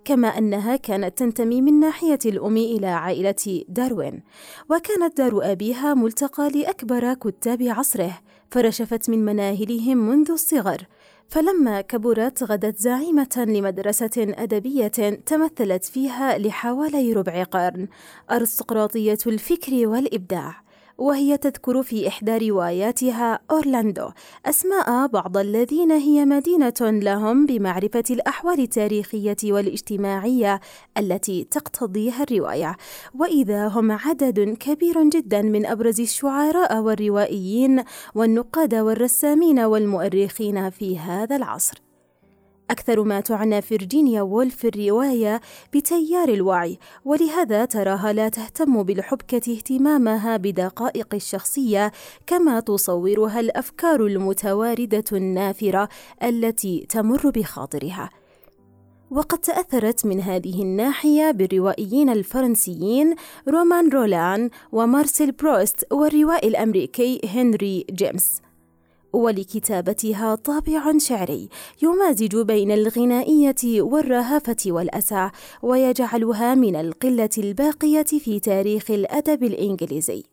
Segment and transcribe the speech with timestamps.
[0.04, 4.22] كما أنها كانت تنتمي من ناحية الأم إلى عائلة داروين،
[4.70, 8.18] وكانت دار أبيها ملتقى لأكبر كتاب عصره،
[8.50, 10.86] فرشفت من مناهلهم منذ الصغر،
[11.28, 17.88] فلما كبرت غدت زعيمة لمدرسة أدبية تمثلت فيها لحوالي ربع قرن
[18.30, 20.67] أرستقراطية الفكر والإبداع.
[20.98, 24.10] وهي تذكر في إحدى رواياتها أورلاندو.
[24.46, 30.60] أسماء بعض الذين هي مدينة لهم بمعرفة الأحوال التاريخية والاجتماعية
[30.98, 32.76] التي تقتضيها الرواية.
[33.14, 37.82] وإذا هم عدد كبير جدا من أبرز الشعراء والروائيين
[38.14, 41.87] والنقاد والرسامين والمؤرخين في هذا العصر.
[42.70, 45.40] أكثر ما تعنى فيرجينيا وولف في الرواية
[45.74, 51.92] بتيار الوعي ولهذا تراها لا تهتم بالحبكة اهتمامها بدقائق الشخصية
[52.26, 55.88] كما تصورها الأفكار المتواردة النافرة
[56.22, 58.10] التي تمر بخاطرها.
[59.10, 63.14] وقد تأثرت من هذه الناحية بالروائيين الفرنسيين
[63.48, 68.47] رومان رولان ومارسيل بروست والروائي الأمريكي هنري جيمس.
[69.12, 71.48] ولكتابتها طابع شعري
[71.82, 75.30] يمازج بين الغنائية والرهافة والأسى
[75.62, 80.24] ويجعلها من القلة الباقية في تاريخ الأدب الإنجليزي.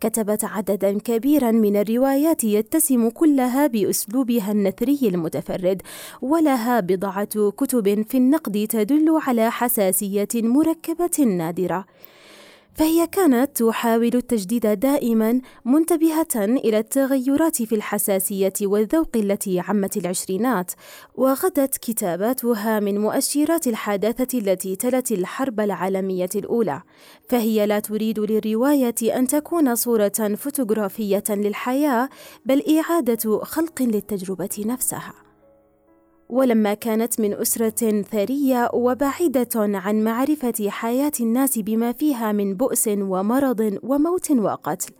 [0.00, 5.82] كتبت عددا كبيرا من الروايات يتسم كلها بأسلوبها النثري المتفرد
[6.22, 11.84] ولها بضعة كتب في النقد تدل على حساسية مركبة نادرة.
[12.74, 20.72] فهي كانت تحاول التجديد دائما منتبهة إلى التغيرات في الحساسية والذوق التي عمت العشرينات
[21.14, 26.82] وغدت كتاباتها من مؤشرات الحداثة التي تلت الحرب العالمية الأولى.
[27.28, 32.08] فهي لا تريد للرواية أن تكون صورة فوتوغرافية للحياة
[32.44, 35.23] بل إعادة خلق للتجربة نفسها.
[36.28, 43.78] ولما كانت من أسرة ثرية وبعيدة عن معرفة حياة الناس بما فيها من بؤس ومرض
[43.82, 44.92] وموت وقتل،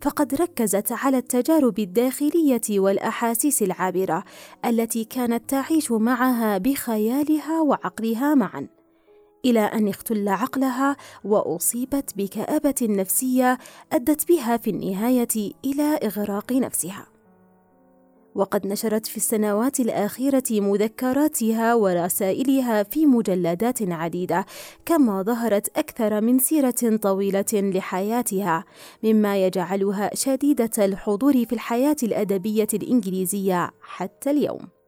[0.00, 4.24] فقد ركزت على التجارب الداخلية والأحاسيس العابرة
[4.64, 8.68] التي كانت تعيش معها بخيالها وعقلها معًا.
[9.44, 13.58] إلى أن اختل عقلها وأصيبت بكآبة نفسية
[13.92, 17.19] أدت بها في النهاية إلى إغراق نفسها.
[18.34, 24.46] وقد نشرت في السنوات الأخيرة مذكراتها ورسائلها في مجلدات عديدة،
[24.86, 28.64] كما ظهرت أكثر من سيرة طويلة لحياتها،
[29.04, 34.79] مما يجعلها شديدة الحضور في الحياة الأدبية الإنجليزية حتى اليوم.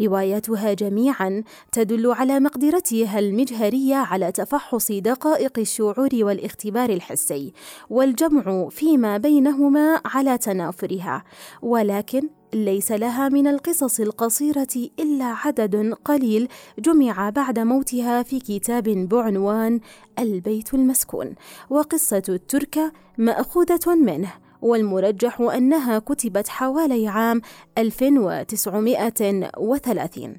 [0.00, 1.42] رواياتها جميعا
[1.72, 7.52] تدل على مقدرتها المجهرية على تفحص دقائق الشعور والاختبار الحسي
[7.90, 11.24] والجمع فيما بينهما على تنافرها.
[11.62, 19.80] ولكن ليس لها من القصص القصيرة إلا عدد قليل جمع بعد موتها في كتاب بعنوان
[20.18, 21.34] البيت المسكون
[21.70, 24.45] وقصة التركة مأخوذة منه.
[24.66, 27.40] والمرجح أنها كتبت حوالي عام
[27.78, 30.36] 1930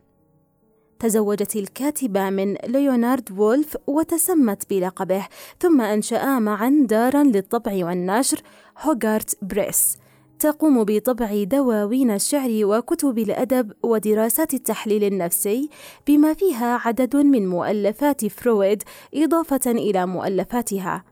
[0.99, 5.27] تزوجت الكاتبة من ليونارد وولف وتسمت بلقبه
[5.59, 8.41] ثم أنشأا معا دارا للطبع والنشر
[8.79, 9.97] هوغارت بريس.
[10.39, 15.69] تقوم بطبع دواوين الشعر وكتب الأدب ودراسات التحليل النفسي
[16.07, 18.83] بما فيها عدد من مؤلفات فرويد
[19.13, 21.03] إضافة إلى مؤلفاتها.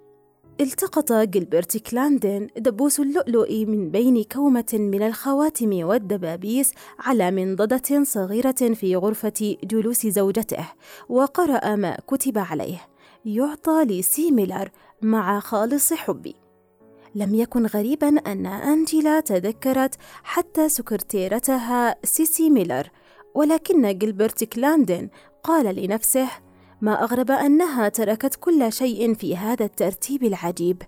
[0.60, 8.96] التقط جilbert كلاندن دبوس اللؤلؤ من بين كومة من الخواتم والدبابيس على منضدة صغيرة في
[8.96, 10.66] غرفة جلوس زوجته
[11.08, 12.80] وقرأ ما كتب عليه.
[13.24, 14.70] يعطى لسي ميلر
[15.02, 16.34] مع خالص حبي.
[17.14, 22.90] لم يكن غريبا أن أنجيلا تذكرت حتى سكرتيرتها سيسي ميلر
[23.34, 25.08] ولكن جilbert كلاندن
[25.42, 26.28] قال لنفسه
[26.84, 30.82] ما أغرب أنها تركت كل شيء في هذا الترتيب العجيب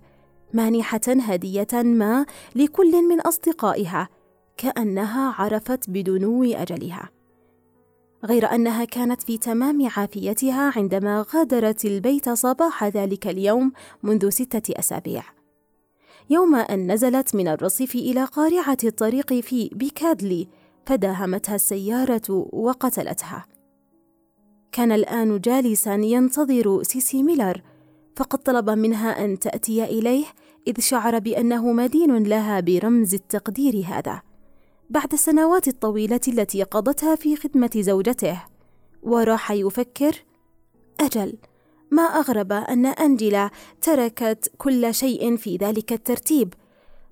[0.53, 4.09] مانحة هدية ما لكل من أصدقائها
[4.57, 7.09] كأنها عرفت بدنو أجلها.
[8.25, 13.71] غير أنها كانت في تمام عافيتها عندما غادرت البيت صباح ذلك اليوم
[14.03, 15.23] منذ ستة أسابيع.
[16.29, 20.47] يوم أن نزلت من الرصيف إلى قارعة الطريق في بيكادلي
[20.85, 23.56] فداهمتها السيارة وقتلتها.
[24.71, 27.61] كان الآن جالسا ينتظر سيسي ميلر
[28.15, 30.25] فقد طلب منها أن تأتي إليه
[30.67, 34.21] إذ شعر بأنه مدين لها برمز التقدير هذا.
[34.89, 38.43] بعد السنوات الطويلة التي قضتها في خدمة زوجته
[39.03, 40.23] وراح يفكر
[40.99, 41.37] أجل
[41.91, 43.49] ما أغرب أن أنجلا
[43.81, 46.53] تركت كل شيء في ذلك الترتيب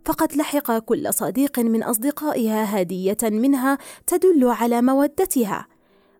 [0.05, 3.77] فقد لحق كل صديق من أصدقائها هدية منها
[4.07, 5.67] تدل على مودتها.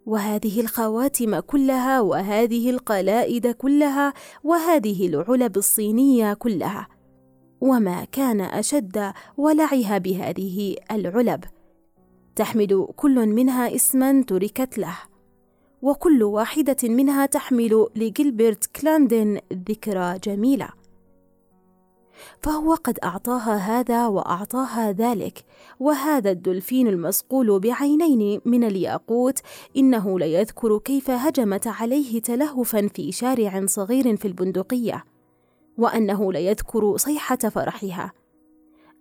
[0.05, 4.13] وهذه الخواتم كلها وهذه القلائد كلها
[4.43, 6.87] وهذه العلب الصينية كلها.
[7.61, 11.43] وما كان أشد ولعها بهذه العلب.
[12.35, 14.97] تحمل كل منها اسما تركت له.
[15.81, 20.84] وكل واحدة منها تحمل لجيلبرت كلاندن ذكرى جميلة.
[22.42, 25.45] فهو قد أعطاها هذا وأعطاها ذلك.
[25.80, 29.39] وهذا الدولفين المصقول بعينين من الياقوت
[29.77, 35.06] إنه ليذكر كيف هجمت عليه تلهفا في شارع صغير في البندقية
[35.77, 38.12] وأنه ليذكر صيحة فرحها.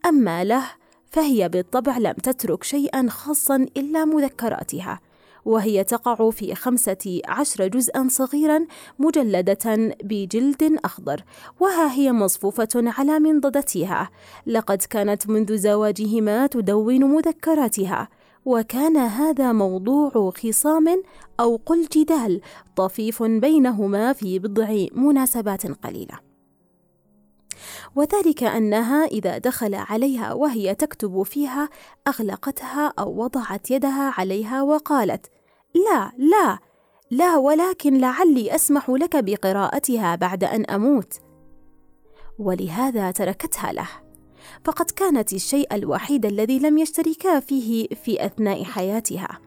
[0.07, 0.65] أما له
[1.11, 5.01] فهي بالطبع لم تترك شيئا خاصا إلا مذكراتها.
[5.45, 8.67] وهي تقع في خمسة عشر جزءا صغيرا
[8.99, 11.25] مجلدة بجلد أخضر
[11.61, 14.11] وها هي مصفوفة على منضدتها.
[14.47, 18.09] لقد كانت منذ زواجهما تدون مذكراتها
[18.45, 21.03] وكان هذا موضوع خصام
[21.41, 22.41] أو قل جدال
[22.77, 26.24] طفيف بينهما في بضع مناسبات قليلة.
[27.97, 31.69] وذلك أنها إذا دخل عليها وهي تكتب فيها
[32.09, 35.27] أغلقتها أو وضعت يدها عليها وقالت
[35.75, 36.59] لا لا
[37.11, 41.15] لا ولكن لعلي أسمح لك بقراءتها بعد أن أموت.
[42.39, 43.89] ولهذا تركتها له.
[44.65, 49.39] فقد كانت الشيء الوحيد الذي لم يشتركا فيه في أثناء حياتها.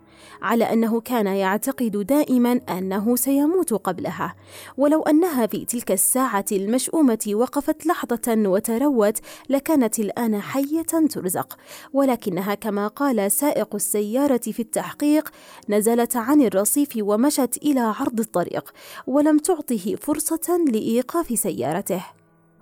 [0.41, 4.35] على أنه كان يعتقد دائما أنه سيموت قبلها.
[4.77, 9.17] ولو أنها في تلك الساعة المشؤومة وقفت لحظة وتروت
[9.49, 11.57] لكانت الآن حية ترزق.
[11.93, 15.29] ولكنها كما قال سائق السيارة في التحقيق
[15.69, 18.73] نزلت عن الرصيف ومشت إلى عرض الطريق
[19.07, 22.03] ولم تعطه فرصة لإيقاف سيارته.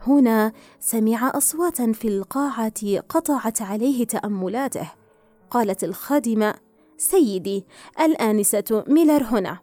[0.07, 4.91] هنا سمع أصواتا في القاعة قطعت عليه تأملاته.
[5.51, 6.53] قالت الخادمة
[6.97, 7.65] سيدي
[7.99, 9.57] الآنسة ميلر هنا.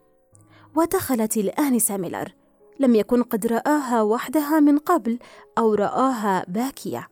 [0.77, 2.35] ودخلت الآنسة ميلر.
[2.81, 5.19] لم يكن قد رآها وحدها من قبل
[5.59, 7.09] أو رآها باكية.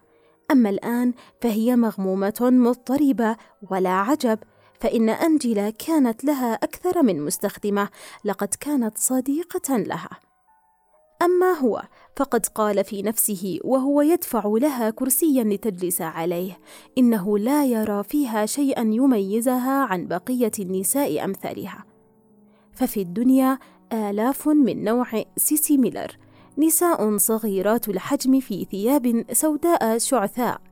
[0.50, 3.36] أما الآن فهي مغمومة مضطربة
[3.70, 4.38] ولا عجب
[4.80, 7.88] فإن أنجلا كانت لها أكثر من مستخدمة
[8.24, 10.10] لقد كانت صديقة لها.
[11.22, 11.82] أما هو
[12.16, 16.58] فقد قال في نفسه وهو يدفع لها كرسيا لتجلس عليه
[16.98, 21.84] إنه لا يرى فيها شيئا يميزها عن بقية النساء أمثالها.
[22.72, 23.58] ففي الدنيا
[23.92, 26.16] آلاف من نوع سيسي ميلر
[26.58, 30.69] نساء صغيرات الحجم في ثياب سوداء شعثاء.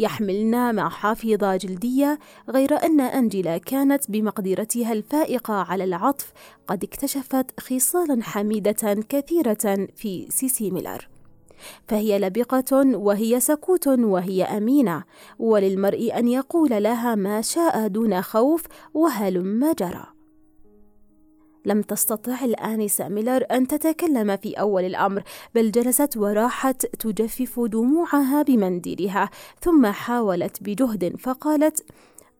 [0.00, 6.32] يحملن محافظ جلدية غير أن أنجلا كانت بمقدرتها الفائقة على العطف
[6.66, 11.08] قد اكتشفت خصالا حميدة كثيرة في سيسي ميلر
[11.88, 15.04] فهي لبقة وهي سكوت وهي أمينة
[15.38, 18.62] وللمرء أن يقول لها ما شاء دون خوف
[18.94, 20.19] وهلم جرى.
[21.64, 25.22] لم تستطع الآنسة ميلر أن تتكلم في أول الأمر
[25.54, 31.84] بل جلست وراحت تجفف دموعها بمنديلها ثم حاولت بجهد فقالت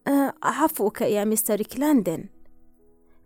[0.08, 2.24] آه عفوك يا مستر كلاندن.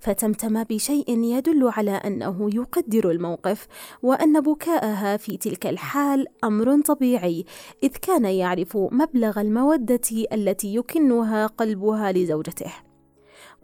[0.00, 3.66] فتمتم بشيء يدل على أنه يقدر الموقف
[4.02, 7.44] وأن بكاءها في تلك الحال أمر طبيعي
[7.82, 12.72] إذ كان يعرف مبلغ المودة التي يكنها قلبها لزوجته.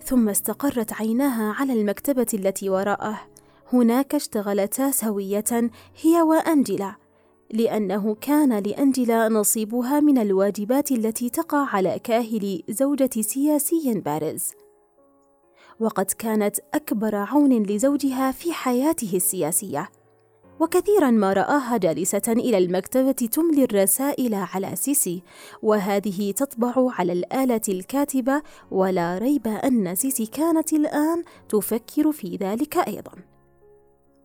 [0.05, 3.21] ثم استقرت عيناها على المكتبة التي وراءه.
[3.73, 5.71] هناك اشتغلتا سوية
[6.03, 6.95] هي وأنجلا
[7.51, 14.51] لأنه كان لأنجلا نصيبها من الواجبات التي تقع على كاهل زوجة سياسي بارز.
[15.81, 19.91] وقد كانت أكبر عون لزوجها في حياته السياسية.
[20.61, 25.23] وكثيرا ما رآها جالسة إلى المكتبة تملي الرسائل على سيسي
[25.63, 33.13] وهذه تطبع على الآلة الكاتبة ولا ريب أن سيسي كانت الآن تفكر في ذلك أيضا.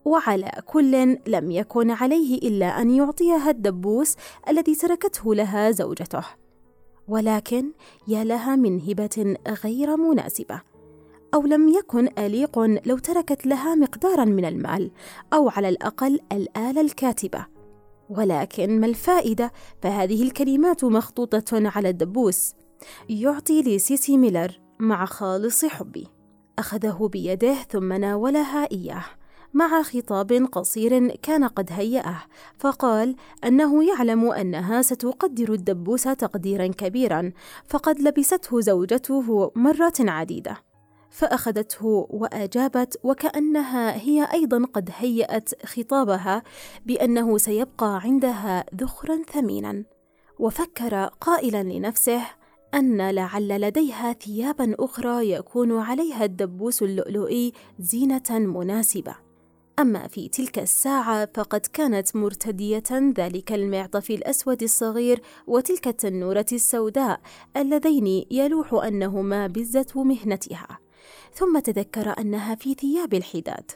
[0.04, 4.16] وعلى كل لم يكن عليه إلا أن يعطيها الدبوس
[4.48, 6.24] الذي تركته لها زوجته.
[7.08, 7.72] ولكن
[8.08, 10.75] يا لها من هبة غير مناسبة.
[11.36, 14.90] أو لم يكن أليق لو تركت لها مقدارا من المال
[15.32, 17.46] أو على الأقل الآلة الكاتبة.
[18.10, 19.52] ولكن ما الفائدة؟
[19.82, 22.54] فهذه الكلمات مخطوطة على الدبوس.
[23.08, 26.06] يعطي لسيسي ميلر مع خالص حبي.
[26.58, 29.04] أخذه بيده ثم ناولها إياه
[29.54, 32.22] مع خطاب قصير كان قد هيأه
[32.58, 37.32] فقال أنه يعلم أنها ستقدر الدبوس تقديرا كبيرا
[37.68, 40.65] فقد لبسته زوجته مرات عديدة.
[41.16, 46.42] فأخذته وأجابت وكأنها هي أيضا قد هيأت خطابها
[46.86, 49.84] بأنه سيبقى عندها ذخرا ثمينا.
[50.38, 52.22] وفكر قائلا لنفسه
[52.74, 59.14] أن لعل لديها ثيابا أخرى يكون عليها الدبوس اللؤلؤي زينة مناسبة.
[59.78, 67.20] أما في تلك الساعة فقد كانت مرتدية ذلك المعطف الأسود الصغير وتلك التنورة السوداء
[67.56, 70.85] اللذين يلوح أنهما بزة مهنتها.
[71.32, 73.70] ثم تذكر أنها في ثياب الحداد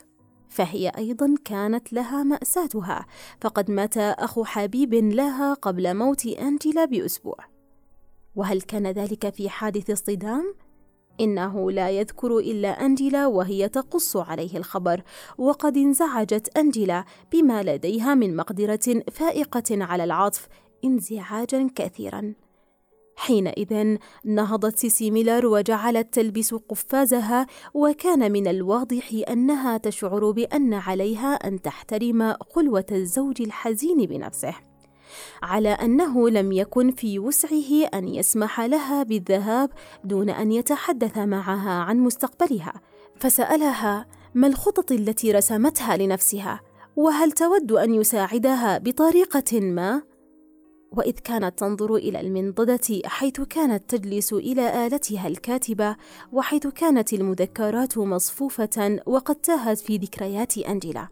[0.49, 3.07] فهي أيضا كانت لها مأساتها
[3.41, 7.37] فقد مات أخو حبيب لها قبل موت أنجيلا بأسبوع
[8.37, 10.55] وهل كان ذلك في حادث اصطدام؟
[11.21, 15.03] إنه لا يذكر إلا أنجيلا وهي تقص عليه الخبر
[15.39, 20.49] وقد انزعجت أنجيلا بما لديها من مقدرة فائقة على العطف
[20.85, 22.35] انزعاجا كثيرا
[23.21, 31.63] حينئذ نهضت سيسي ميلر وجعلت تلبس قفازها وكان من الواضح أنها تشعر بأن عليها أن
[31.63, 34.55] تحترم خلوة الزوج الحزين بنفسه.
[35.43, 39.71] على أنه لم يكن في وسعه أن يسمح لها بالذهاب
[40.05, 42.73] دون أن يتحدث معها عن مستقبلها.
[43.17, 46.61] فسألها ما الخطط التي رسمتها لنفسها
[46.97, 50.10] وهل تود أن يساعدها بطريقة ما؟
[50.93, 55.97] وإذ كانت تنظر إلى المنضدة حيث كانت تجلس إلى آلتها الكاتبة
[56.33, 61.09] وحيث كانت المذكرات مصفوفة وقد تاهت في ذكريات أنجيلا.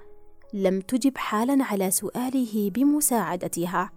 [0.55, 3.91] لم تجب حالا على سؤاله بمساعدتها.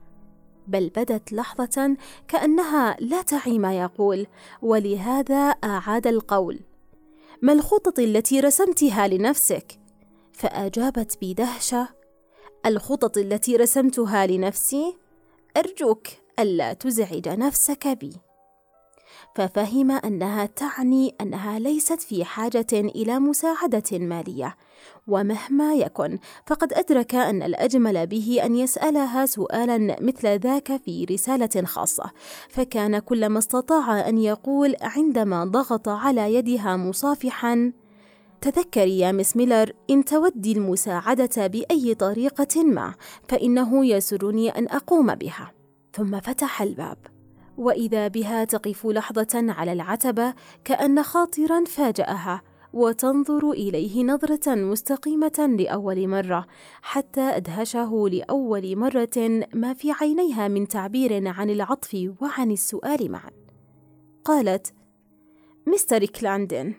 [0.67, 1.97] بل بدت لحظة
[2.27, 4.27] كأنها لا تعي ما يقول
[4.61, 6.59] ولهذا أعاد القول.
[7.41, 9.79] ما الخطط التي رسمتها لنفسك؟
[10.33, 11.87] فأجابت بدهشة.
[12.65, 14.97] الخطط التي رسمتها لنفسي؟
[15.57, 16.07] أرجوك
[16.39, 18.11] ألا تزعج نفسك بي.
[19.35, 24.55] ففهم أنها تعني أنها ليست في حاجة إلى مساعدة مالية.
[25.07, 32.11] ومهما يكن فقد أدرك أن الأجمل به أن يسألها سؤالا مثل ذاك في رسالة خاصة.
[32.49, 37.71] فكان كل ما استطاع أن يقول عندما ضغط على يدها مصافحا
[38.41, 42.93] تذكري يا مس ميلر إن تودي المساعدة بأي طريقة ما
[43.29, 45.51] فإنه يسرني أن أقوم بها.
[45.93, 46.97] ثم فتح الباب.
[47.57, 50.33] وإذا بها تقف لحظة على العتبة
[50.63, 52.41] كأن خاطرا فاجأها
[52.73, 56.47] وتنظر إليه نظرة مستقيمة لأول مرة
[56.81, 63.31] حتى أدهشه لأول مرة ما في عينيها من تعبير عن العطف وعن السؤال معا.
[64.25, 64.73] قالت
[65.67, 66.73] مستر كلاندن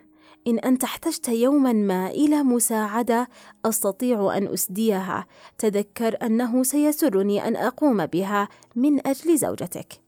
[0.46, 3.28] إن أنت احتجت يوما ما إلى مساعدة
[3.64, 5.26] أستطيع أن أسديها.
[5.58, 10.02] تذكر أنه سيسرني أن أقوم بها من أجل زوجتك.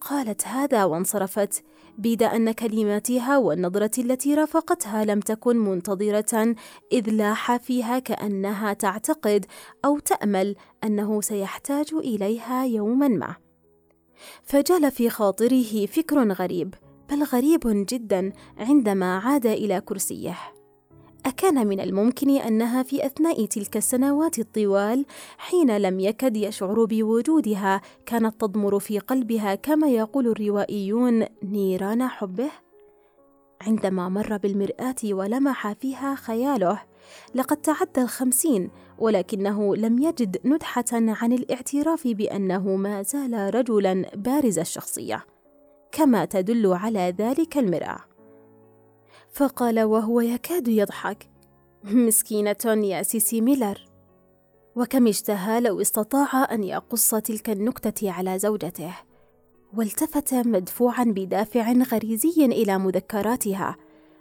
[0.00, 1.64] قالت هذا وانصرفت.
[1.98, 6.54] بيد أن كلماتها والنظرة التي رافقتها لم تكن منتظرة
[6.92, 9.46] إذ لاح فيها كأنها تعتقد
[9.84, 13.36] أو تأمل أنه سيحتاج إليها يوما ما.
[14.42, 16.74] فجال في خاطره فكر غريب.
[17.10, 20.36] بل غريب جدا عندما عاد إلى كرسيه.
[21.26, 25.06] أكان من الممكن أنها في أثناء تلك السنوات الطوال
[25.38, 32.50] حين لم يكد يشعر بوجودها كانت تضمر في قلبها كما يقول الروائيون نيران حبه.
[33.60, 36.82] عندما مر بالمرآة ولمح فيها خياله
[37.34, 45.24] لقد تعدى الخمسين ولكنه لم يجد ندحة عن الاعتراف بأنه ما زال رجلا بارز الشخصية.
[45.92, 47.98] كما تدل على ذلك المرأة.
[49.32, 51.30] فقال وهو يكاد يضحك.
[51.84, 53.88] مسكينة يا سيسي ميلر.
[54.76, 58.94] وكم اشتهى لو استطاع أن يقص تلك النكتة على زوجته.
[59.76, 63.76] والتفت مدفوعا بدافع غريزي إلى مذكراتها.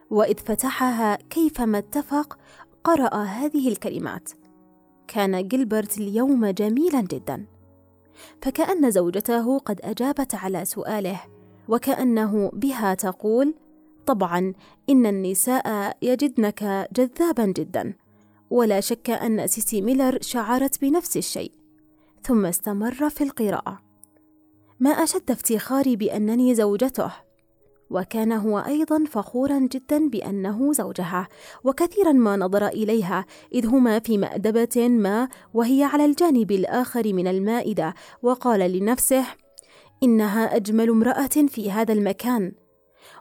[0.10, 2.38] وإذ فتحها كيفما اتفق
[2.84, 4.30] قرأ هذه الكلمات.
[5.08, 7.46] كان جيلبرت اليوم جميلا جدا.
[8.42, 11.37] فكأن زوجته قد أجابت على سؤاله.
[11.70, 13.54] وكأنه بها تقول
[14.06, 14.54] طبعا
[14.90, 17.94] إن النساء يجدنك جذابا جدا
[18.50, 21.52] ولا شك أن سيسي ميلر شعرت بنفس الشيء.
[22.24, 23.80] ثم استمر في القراءة.
[24.80, 27.12] ما أشد افتخاري بأنني زوجته.
[27.90, 31.28] وكان هو أيضا فخورا جدا بأنه زوجها
[31.64, 37.94] وكثيرا ما نظر إليها إذ هما في مأدبة ما وهي على الجانب الآخر من المائدة
[38.22, 39.26] وقال لنفسه
[40.04, 42.52] إنها أجمل امرأة في هذا المكان.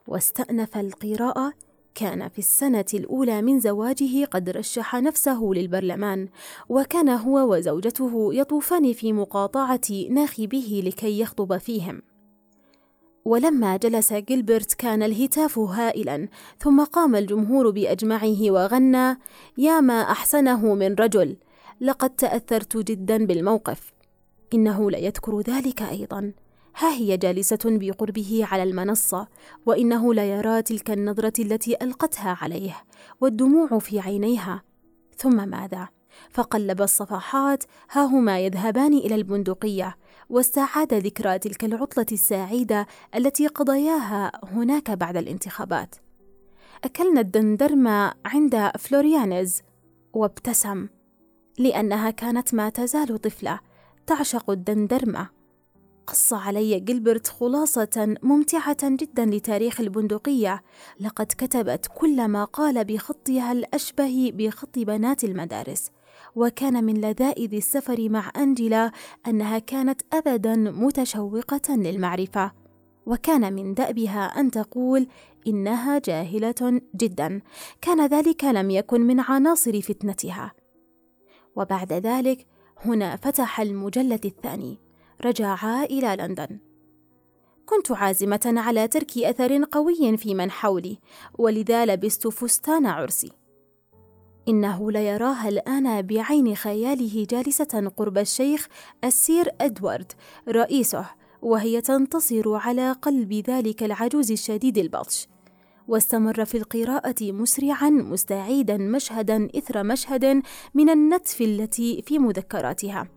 [0.06, 1.52] واستأنف القراءة
[1.94, 6.28] كان في السنة الأولى من زواجه قد رشح نفسه للبرلمان،
[6.68, 9.80] وكان هو وزوجته يطوفان في مقاطعة
[10.10, 12.02] ناخبه لكي يخطب فيهم.
[13.24, 16.28] ولما جلس جيلبرت كان الهتاف هائلا
[16.58, 19.18] ثم قام الجمهور بأجمعه وغنى
[19.58, 21.36] يا ما أحسنه من رجل
[21.80, 23.92] لقد تأثرت جدا بالموقف.
[24.54, 26.32] إنه ليذكر ذلك أيضا.
[26.78, 29.28] ها هي جالسة بقربه على المنصة
[29.66, 32.76] وإنه ليرى تلك النظرة التي ألقتها عليه
[33.20, 34.62] والدموع في عينيها
[35.16, 35.88] ثم ماذا
[36.30, 39.96] فقلب الصفحات ها هما يذهبان إلى البندقية
[40.30, 45.94] واستعاد ذكرى تلك العطلة السعيدة التي قضياها هناك بعد الانتخابات.
[46.84, 49.62] أكلنا الدندرمة عند فلوريانز
[50.12, 50.88] وابتسم
[51.58, 53.60] لأنها كانت ما تزال طفلة
[54.06, 55.35] تعشق الدندرمة.
[56.06, 60.62] قص علي جيلبرت خلاصة ممتعة جدا لتاريخ البندقية،
[61.00, 65.90] لقد كتبت كل ما قال بخطها الأشبه بخط بنات المدارس،
[66.34, 68.92] وكان من لذائذ السفر مع أنجيلا
[69.26, 72.52] أنها كانت أبدا متشوقة للمعرفة.
[73.06, 75.06] وكان من دأبها أن تقول
[75.46, 77.40] إنها جاهلة جدا.
[77.80, 80.52] كان ذلك لم يكن من عناصر فتنتها.
[81.56, 82.46] وبعد ذلك
[82.84, 84.85] هنا فتح المجلد الثاني.
[85.24, 86.58] رجعا إلى لندن.
[87.66, 90.98] كنت عازمة على ترك أثر قوي في من حولي
[91.38, 93.32] ولذا لبست فستان عرسي.
[94.48, 98.68] إنه ليراها الآن بعين خياله جالسة قرب الشيخ
[99.04, 100.12] السير إدوارد
[100.48, 101.06] رئيسه
[101.42, 105.28] وهي تنتصر على قلب ذلك العجوز الشديد البطش.
[105.88, 110.42] واستمر في القراءة مسرعا مستعيدا مشهدا إثر مشهد
[110.74, 113.15] من النتف التي في مذكراتها.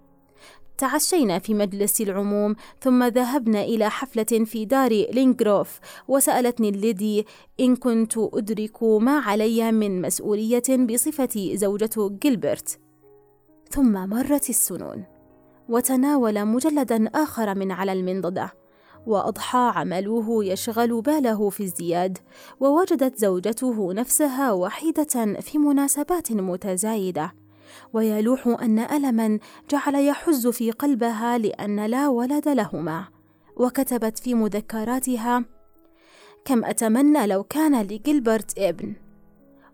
[0.80, 5.80] تعشينا في مجلس العموم ثم ذهبنا إلى حفلة في دار لينغروف.
[6.08, 7.26] وسألتني الليدي
[7.60, 12.80] إن كنت أدرك ما علي من مسؤولية بصفتي زوجة جيلبرت.
[13.70, 15.04] ثم مرت السنون
[15.70, 18.54] وتناول مجلدا آخر من على المنضدة.
[19.08, 22.18] وأضحى عمله يشغل باله في ازدياد
[22.60, 27.34] ووجدت زوجته نفسها وحيدة في مناسبات متزايدة.
[27.94, 33.08] ويلوح أن ألما جعل يحز في قلبها لأن لا ولد لهما.
[33.58, 35.46] وكتبت في مذكراتها
[36.46, 38.94] كم أتمنى لو كان لجيلبرت ابن.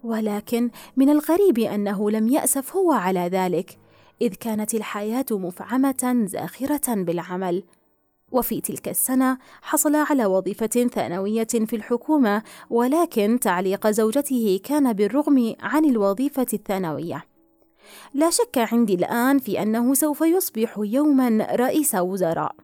[0.04, 3.78] ولكن من الغريب أنه لم يأسف هو على ذلك
[4.22, 7.64] إذ كانت الحياة مفعمة زاخرة بالعمل.
[8.32, 15.86] وفي تلك السنة حصل على وظيفة ثانوية في الحكومة ولكن تعليق زوجته كان بالرغم عن
[15.86, 17.35] الوظيفة الثانوية.
[18.14, 22.56] لا شك عندي الآن في أنه سوف يصبح يوما رئيس وزراء.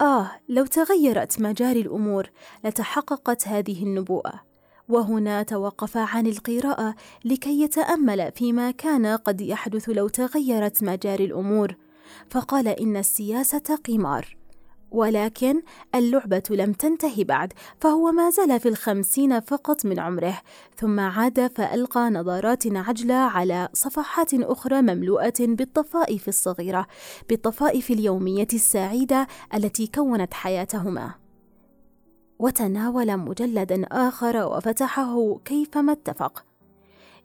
[0.00, 2.30] آه، لو تغيرت مجاري الأمور
[2.64, 4.40] لتحققت هذه النبوءة.
[4.88, 6.94] وهنا توقف عن القراءة
[7.24, 11.74] لكي يتأمل فيما كان قد يحدث لو تغيرت مجاري الأمور،
[12.30, 14.35] فقال إن السياسة قمار.
[14.96, 15.62] ولكن
[15.94, 20.38] اللعبة لم تنتهي بعد فهو ما زال في الخمسين فقط من عمره
[20.76, 26.86] ثم عاد فألقى نظرات عجلة على صفحات أخرى مملوءة بالطفائف الصغيرة
[27.28, 31.14] بالطفائف اليومية السعيدة التي كونت حياتهما.
[32.38, 36.44] وتناول مجلدا آخر وفتحه كيفما اتفق.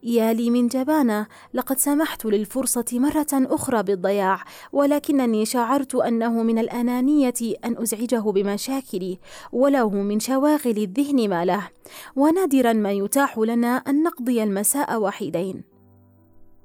[0.03, 7.33] يا لي من جبانة لقد سمحت للفرصة مرة أخرى بالضياع ولكنني شعرت أنه من الأنانية
[7.65, 9.19] أن أزعجه بمشاكلي
[9.51, 11.69] ولو من شواغل الذهن ما له.
[12.15, 15.63] ونادرا ما يتاح لنا أن نقضي المساء وحيدين.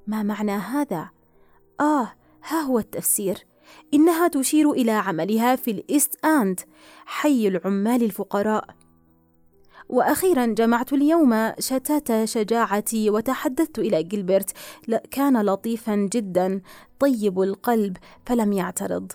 [0.07, 1.11] ما معنى هذا؟
[1.81, 2.12] آه
[2.44, 3.46] ها هو التفسير.
[3.94, 6.61] إنها تشير إلى عملها في ال East End
[7.07, 8.86] حي العمال الفقراء.
[9.88, 14.51] وأخيرا جمعت اليوم شتات شجاعتي وتحدثت إلى جيلبرت.
[15.11, 16.61] كان لطيفا جدا
[16.99, 17.96] طيب القلب
[18.27, 19.12] فلم يعترض.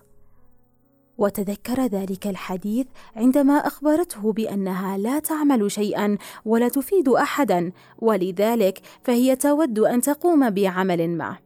[1.18, 7.72] وتذكر ذلك الحديث عندما أخبرته بأنها لا تعمل شيئا ولا تفيد احدا.
[8.00, 11.38] ولذلك فهي تود أن تقوم بعمل ما.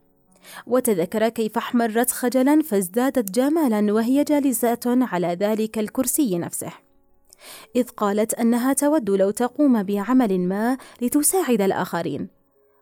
[0.68, 6.85] وتذكر كيف احمرت خجلا فازدادت جمالا وهي جالسة على ذلك الكرسي نفسه.
[7.76, 12.28] إذ قالت أنها تود لو تقوم بعمل ما لتساعد الآخرين.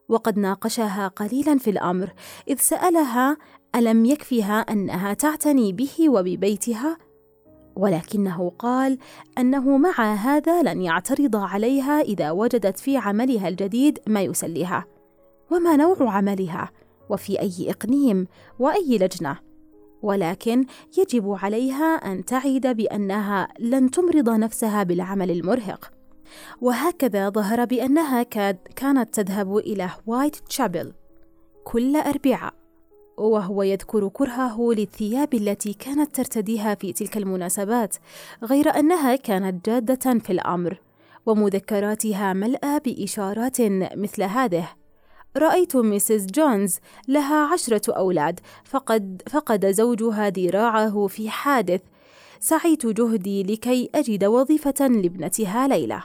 [0.09, 2.13] وقد ناقشها قليلا في الأمر
[2.47, 3.37] إذ سألها
[3.75, 6.97] ألم يكفها أنها تعتني به وببيتها؟
[7.75, 8.97] ولكنه قال
[9.37, 14.85] أنه مع هذا لن يعترض عليها إذا وجدت في عملها الجديد ما يسليها.
[15.51, 16.71] وما نوع عملها؟
[17.09, 18.27] وفي أي إقليم؟
[18.59, 19.52] وأي لجنة؟
[20.03, 20.65] ولكن
[20.97, 25.91] يجب عليها أن تعيد بأنها لن تمرض نفسها بالعمل المرهق.
[26.61, 28.23] وهكذا ظهر بأنها
[28.75, 30.93] كانت تذهب إلى وايت تشابل
[31.63, 32.53] كل أربعاء
[33.17, 37.95] وهو يذكر كرهه للثياب التي كانت ترتديها في تلك المناسبات
[38.43, 40.81] غير أنها كانت جادة في الأمر
[41.25, 43.61] ومذكراتها ملأى بإشارات
[43.95, 44.69] مثل هذه.
[45.37, 51.81] رأيت ميسيس جونز لها عشرة أولاد فقد فقد زوجها ذراعه في حادث.
[52.39, 56.01] سعيت جهدي لكي أجد وظيفة لابنتها ليلى.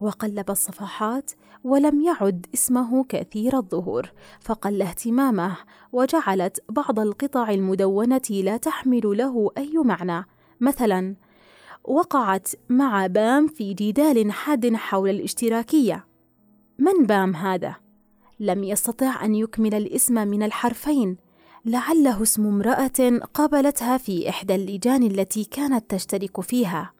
[0.00, 1.30] وقلب الصفحات
[1.64, 5.56] ولم يعد اسمه كثير الظهور فقل اهتمامه
[5.92, 10.26] وجعلت بعض القطع المدونة لا تحمل له أي معنى.
[10.60, 11.16] مثلا
[11.84, 16.13] وقعت مع بام في جدال حاد حول الاشتراكية.
[16.78, 17.76] من بام هذا؟
[18.40, 21.16] لم يستطع أن يكمل الاسم من الحرفين.
[21.64, 26.92] لعله اسم امرأة قابلتها في إحدى اللجان التي كانت تشترك فيها.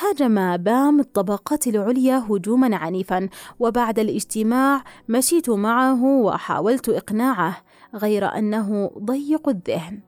[0.00, 7.56] هاجم بام الطبقات العليا هجوما عنيفا وبعد الاجتماع مشيت معه وحاولت إقناعه
[7.94, 10.00] غير أنه ضيق الذهن.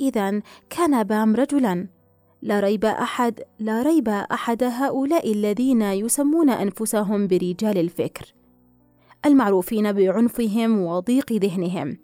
[0.00, 1.88] اذا كان بام رجلا.
[2.44, 8.34] لا ريب أحد لا ريب أحد هؤلاء الذين يسمون أنفسهم برجال الفكر
[9.26, 11.98] المعروفين بعنفهم وضيق ذهنهم.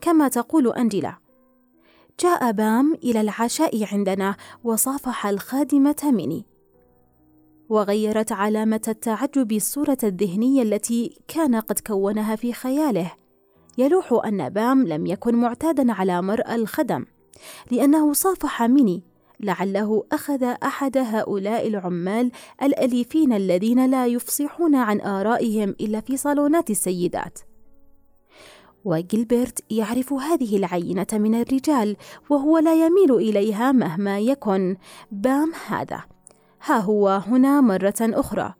[0.00, 1.14] كما تقول انجيلا
[2.20, 6.46] جاء بام إلى العشاء عندنا وصافح الخادمة ميني
[7.68, 13.12] وغيرت علامة التعجب الصورة الذهنية التي كان قد كونها في خياله.
[13.78, 17.04] يلوح أن بام لم يكن معتادا على مرأى الخدم
[17.70, 22.30] لأنه صافح ميني لعله أخذ أحد هؤلاء العمال
[22.62, 27.38] الأليفين الذين لا يفصحون عن آرائهم إلا في صالونات السيدات.
[28.84, 31.96] وجيلبرت يعرف هذه العينة من الرجال
[32.30, 34.76] وهو لا يميل إليها مهما يكن.
[35.12, 36.04] بام هذا.
[36.64, 38.54] ها هو هنا مرة أخرى.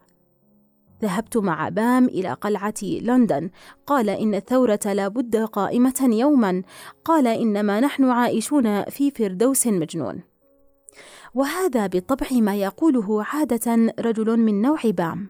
[1.01, 3.49] ذهبت مع بام إلى قلعة لندن.
[3.87, 6.63] قال إن الثورة لابد قائمة يوما.
[7.05, 10.32] قال إنما نحن عائشون في فردوس مجنون.
[11.35, 15.27] وهذا بالطبع ما يقوله عادة رجل من نوع بام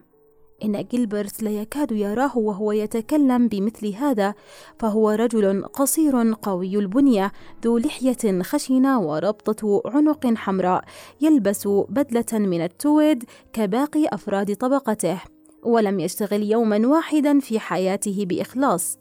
[0.64, 4.34] إن جيلبرت لا يكاد يراه وهو يتكلم بمثل هذا
[4.78, 7.32] فهو رجل قصير قوي البنية
[7.64, 10.84] ذو لحية خشنة وربطة عنق حمراء
[11.20, 15.20] يلبس بدلة من التويد كباقي أفراد طبقته
[15.62, 18.98] ولم يشتغل يوما واحدا في حياته بإخلاص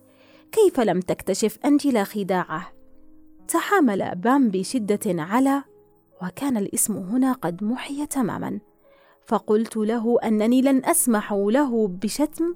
[0.52, 2.74] كيف لم تكتشف أنجيلا خداعه؟
[3.48, 5.64] تحامل بام بشدة على
[6.24, 8.60] وكان الاسم هنا قد محي تماما.
[9.26, 12.56] فقلت له أنني لن أسمح له بشتم.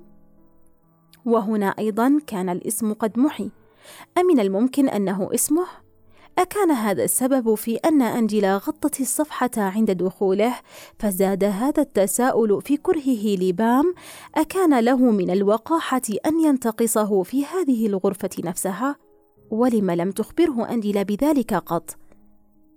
[1.25, 3.51] وهنا أيضا كان الاسم قد محي.
[4.17, 5.65] أمن الممكن أنه اسمه؟
[6.37, 10.55] أكان هذا السبب في أن انجيلا غطت الصفحة عند دخوله
[10.99, 13.93] فزاد هذا التساؤل في كرهه لبام.
[14.35, 18.95] أكان له من الوقاحة أن ينتقصه في هذه الغرفة نفسها.
[19.51, 22.06] ولم لم تخبره انجيلا بذلك قط؟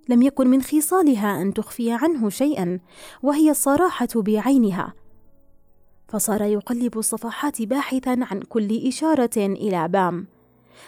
[0.09, 2.79] لم يكن من خصالها أن تخفي عنه شيئا
[3.23, 4.93] وهي الصراحه بعينها.
[6.07, 10.27] فصار يقلب الصفحات باحثا عن كل إشارة إلى بام.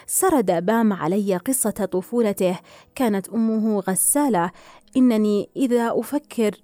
[0.06, 2.58] سرد بام علي قصة طفولته
[2.94, 4.50] كانت أمه غسالة.
[4.96, 6.62] إنني إذا أفكر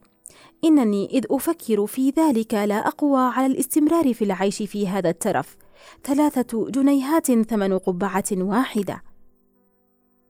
[0.65, 5.57] إنني إذ أفكر في ذلك لا أقوى على الاستمرار في العيش في هذا الترف.
[6.05, 9.10] ثلاثة جنيهات ثمن قبعة واحدة.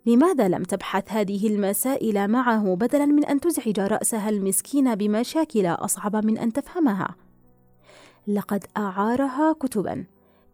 [0.06, 6.38] لماذا لم تبحث هذه المسائل معه بدلا من أن تزعج رأسها المسكين بمشاكل أصعب من
[6.38, 7.14] أن تفهمها؟
[8.26, 10.04] لقد أعارها كتبا.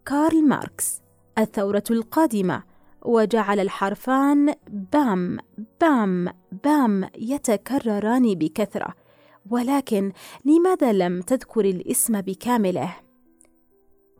[0.06, 1.00] كارل ماركس
[1.38, 2.62] الثورة القادمة
[3.04, 4.54] وجعل الحرفان
[4.92, 5.38] بام
[5.80, 6.28] بام
[6.64, 8.94] بام يتكرران بكثرة.
[9.50, 10.12] ولكن
[10.44, 13.05] لماذا لم تذكر الاسم بكامله؟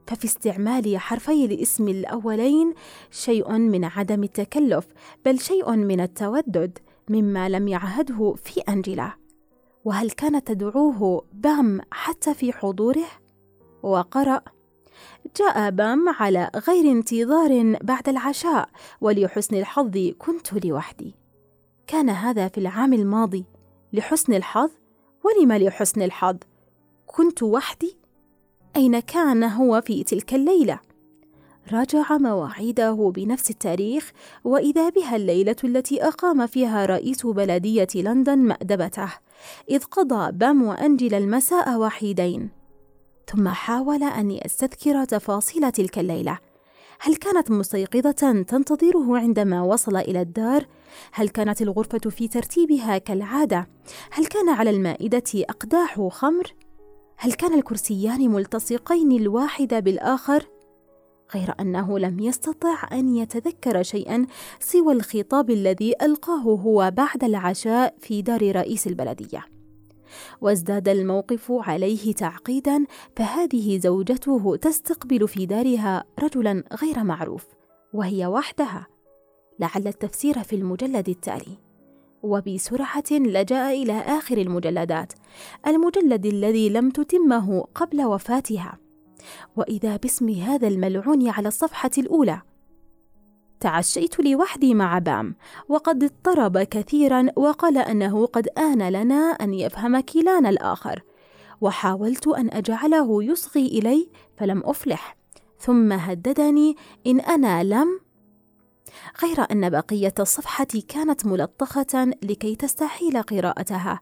[0.07, 2.75] ففي استعمال حرفي الاسم الأولين
[3.11, 4.87] شيء من عدم التكلف
[5.25, 9.13] بل شيء من التودد مما لم يعهده في أنجيلا
[9.85, 13.07] وهل كانت تدعوه بام حتى في حضوره؟
[13.83, 14.41] وقرأ
[15.37, 18.69] جاء بام على غير انتظار بعد العشاء
[19.01, 21.15] ولحسن الحظ كنت لوحدي.
[21.87, 23.45] كان هذا في العام الماضي.
[23.93, 24.71] لحسن الحظ؟
[25.25, 26.37] ولم لحسن الحظ؟
[27.07, 27.97] كنت وحدي؟
[28.77, 30.81] أين كان هو في تلك الليلة؟
[31.73, 34.13] راجع مواعيده بنفس التاريخ
[34.45, 39.09] وإذا بها الليلة التي أقام فيها رئيس بلدية لندن مأدبته
[39.71, 42.51] إذ قضى بام وأنجل المساء وحيدين
[43.27, 46.39] ثم حاول أن يستذكر تفاصيل تلك الليلة
[47.01, 50.67] هل كانت مستيقظة تنتظره عندما وصل إلى الدار؟
[51.13, 53.69] هل كانت الغرفة في ترتيبها كالعادة؟
[54.11, 56.53] هل كان على المائدة أقداح خمر؟
[57.19, 60.47] هل كان الكرسيان ملتصقين الواحد بالآخر؟
[61.35, 64.27] غير أنه لم يستطع أن يتذكر شيئا
[64.61, 69.45] سوى الخطاب الذي ألقاه هو بعد العشاء في دار رئيس البلدية.
[70.41, 72.85] وازداد الموقف عليه تعقيدا
[73.17, 77.47] فهذه زوجته تستقبل في دارها رجلا غير معروف
[77.93, 78.87] وهي وحدها
[79.61, 81.66] لعل التفسير في المجلد التالي
[82.27, 85.13] وبسرعة لجأ إلى آخر المجلدات
[85.67, 88.79] المجلد الذي لم تتمه قبل وفاتها.
[89.57, 92.43] وإذا باسم هذا الملعون على الصفحة الأولى.
[93.61, 95.35] تعشيت لوحدي مع بام
[95.69, 101.03] وقد اضطرب كثيرا وقال أنه قد آن لنا أن يفهم كلانا الآخر.
[101.61, 105.17] وحاولت أن أجعله يصغي إلي فلم أفلح.
[105.59, 108.01] ثم هددني إن أنا لم
[109.23, 114.01] غير أن بقية الصفحة كانت ملطخة لكي تستحيل قراءتها.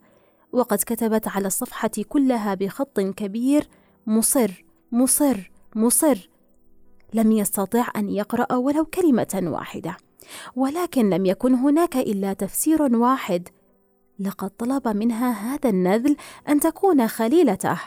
[0.52, 3.68] وقد كتبت على الصفحة كلها بخط كبير
[4.06, 6.28] مصر مصر مصر.
[7.14, 9.96] لم يستطع أن يقرأ ولو كلمة واحدة.
[10.56, 13.48] ولكن لم يكن هناك إلا تفسير واحد.
[14.18, 16.16] لقد طلب منها هذا النذل
[16.48, 17.80] أن تكون خليلته.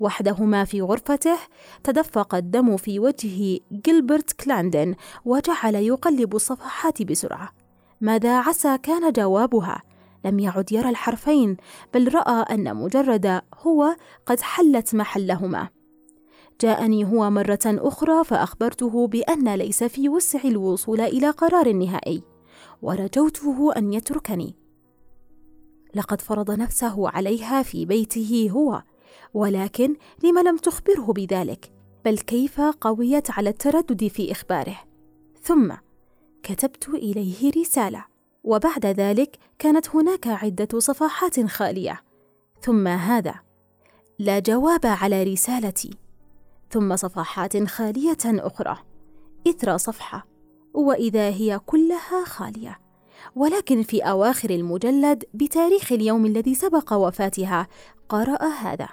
[0.00, 1.38] وحدهما في غرفته
[1.84, 7.50] تدفق الدم في وجه جيلبرت كلاندن وجعل يقلب الصفحات بسرعة.
[8.00, 9.82] ماذا عسى كان جوابها.
[10.24, 11.56] لم يعد يرى الحرفين
[11.94, 15.68] بل رأى أن مجرد هو قد حلت محلهما.
[16.60, 22.22] جاءني هو مرة أخرى فأخبرته بأن ليس في وسع الوصول إلى قرار نهائي،
[22.82, 24.56] ورجوته أن يتركني.
[25.94, 28.82] لقد فرض نفسه عليها في بيته هو،
[29.36, 31.72] ولكن لم لم تخبره بذلك؟
[32.04, 34.76] بل كيف قويت على التردد في إخباره؟
[35.42, 35.72] ثم
[36.42, 38.04] كتبت إليه رسالة،
[38.44, 42.02] وبعد ذلك كانت هناك عدة صفحات خالية،
[42.62, 43.34] ثم هذا:
[44.18, 45.90] لا جواب على رسالتي.
[46.70, 48.78] ثم صفحات خالية أخرى
[49.48, 50.26] إثر صفحة
[50.74, 52.78] وإذا هي كلها خالية
[53.36, 57.66] ولكن في أواخر المجلد بتاريخ اليوم الذي سبق وفاتها
[58.08, 58.88] قرأ هذا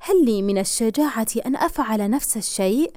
[0.00, 2.92] هل لي من الشجاعة أن أفعل نفس الشيء؟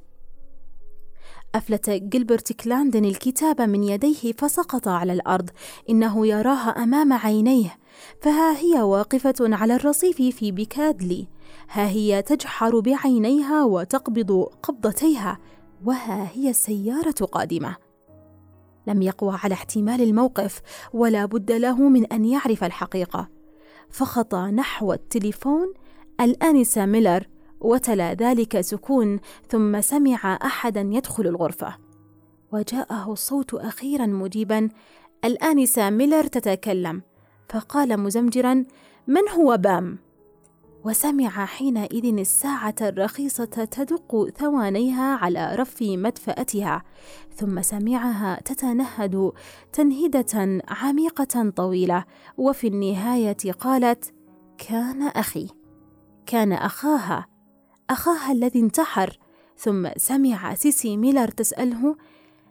[1.56, 5.50] أفلت جيلبرت كلاندن الكتاب من يديه فسقط على الأرض.
[5.90, 7.78] إنه يراها أمام عينيه.
[8.22, 11.28] فها هي واقفة على الرصيف في بيكادلي.
[11.70, 14.32] ها هي تجحر بعينيها وتقبض
[14.64, 15.40] قبضتيها.
[15.86, 17.76] وها هي السيارة قادمة.
[18.88, 20.62] لم يقوى على احتمال الموقف
[20.94, 23.30] ولا بد له من أن يعرف الحقيقة.
[23.90, 25.74] فخطى نحو التليفون
[26.22, 27.28] الآنسة ميلر
[27.62, 31.76] وتلا ذلك سكون ثم سمع أحدا يدخل الغرفة.
[32.52, 34.70] وجاءه الصوت أخيرا مجيبا.
[35.26, 37.02] الآنسة ميلر تتكلم
[37.50, 38.66] فقال مزمجرا
[39.08, 39.98] من هو بام؟
[40.86, 46.84] وسمع حينئذ الساعة الرخيصة تدق ثوانيها على رف مدفأتها،
[47.36, 49.32] ثم سمعها تتنهد
[49.74, 52.06] تنهدة عميقة طويلة،
[52.38, 54.14] وفي النهاية قالت:
[54.58, 55.48] كان أخي،
[56.26, 57.28] كان أخاها،
[57.90, 59.20] أخاها الذي انتحر،
[59.58, 61.96] ثم سمع سيسي ميلر تسأله: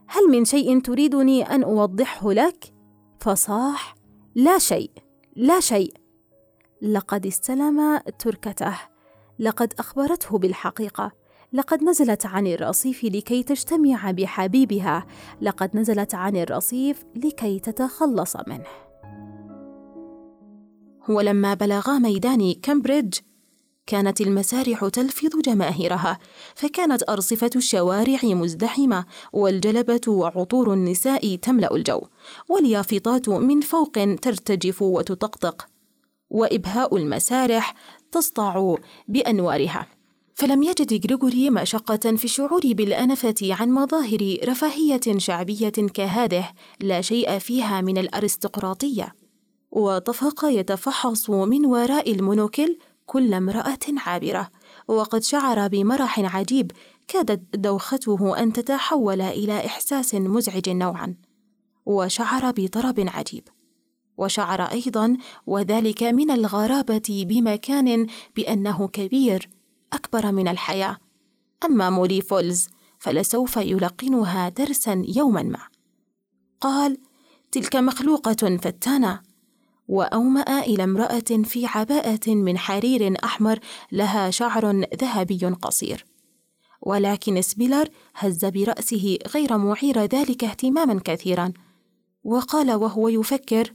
[0.07, 2.75] هل من شيء تريدني أن أوضحه لك؟
[3.21, 3.95] فصاح:
[4.35, 4.91] لا شيء،
[5.37, 5.95] لا شيء.
[6.83, 8.75] لقد استلم تركته.
[9.39, 11.13] لقد أخبرته بالحقيقة.
[11.53, 15.07] لقد نزلت عن الرصيف لكي تجتمع بحبيبها.
[15.41, 18.67] لقد نزلت عن الرصيف لكي تتخلص منه.
[21.09, 23.19] ولما بلغا ميدان كامبريدج
[23.89, 26.19] كانت المسارح تلفظ جماهيرها
[26.55, 32.01] فكانت أرصفة الشوارع مزدحمة والجلبة وعطور النساء تملأ الجو
[32.49, 35.67] واليافطات من فوق ترتجف وتطقطق
[36.31, 37.75] وإبهاء المسارح
[38.13, 38.75] تسطع
[39.09, 39.87] بأنوارها.
[40.35, 47.81] فلم يجد غريغوري مشقة في الشعور بالأنفة عن مظاهر رفاهية شعبية كهذه لا شيء فيها
[47.81, 49.15] من الأرستقراطية.
[49.71, 52.77] وطفق يتفحص من وراء المونوكل
[53.09, 54.51] كل امرأة عابرة
[54.89, 56.73] وقد شعر بمرح عجيب
[57.09, 61.15] كادت دوخته أن تتحول إلى إحساس مزعج نوعا
[61.87, 63.49] وشعر بطرب عجيب.
[64.17, 65.17] وشعر أيضا
[65.47, 69.49] وذلك من الغرابة بمكان بأنه كبير
[69.93, 70.97] أكبر من الحياة.
[71.65, 72.69] أما مولي فولز
[72.99, 75.63] فلسوف يلقنها درسا يوما ما.
[76.61, 76.99] قال
[77.53, 79.28] تلك مخلوقة فتانة
[79.89, 83.59] وأومأ إلى امرأة في عباءة من حرير أحمر
[83.93, 86.05] لها شعر ذهبي قصير.
[86.83, 91.53] ولكن سبيلر هز برأسه غير معير ذلك اهتماما كثيرا.
[92.25, 93.73] وقال وهو يفكر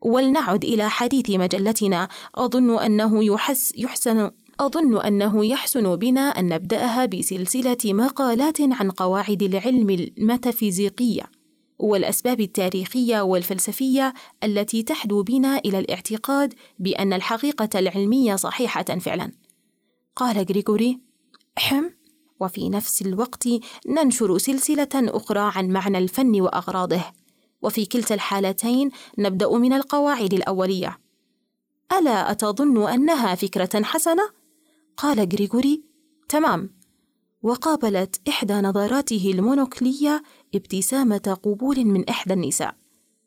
[0.00, 2.08] ولنعد إلى حديث مجلتنا.
[2.34, 9.90] أظن أنه يحس يحسن أظن أنه يحسن بنا أن نبدأها بسلسلة مقالات عن قواعد العلم
[9.90, 11.35] الميتافيزيقية.
[11.78, 19.32] والأسباب التاريخية والفلسفية التي تحدو بنا إلى الاعتقاد بأن الحقيقة العلمية صحيحة فعلا.
[20.16, 21.00] قال غريغوري:
[21.58, 21.90] حم
[22.40, 23.48] وفي نفس الوقت
[23.88, 27.04] ننشر سلسلة أخرى عن معنى الفن وأغراضه،
[27.62, 30.98] وفي كلتا الحالتين نبدأ من القواعد الأولية.
[31.98, 34.22] ألا أتظن أنها فكرة حسنة؟
[34.96, 35.82] قال غريغوري:
[36.28, 36.76] تمام.
[37.42, 40.22] وقابلت إحدى نظراته المونوكلية
[40.56, 42.74] ابتسامة قبول من إحدى النساء،